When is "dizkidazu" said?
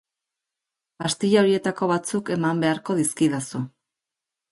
3.01-3.63